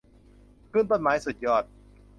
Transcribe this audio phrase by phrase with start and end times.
[0.71, 1.63] ขึ้นต้นไม้สุดยอด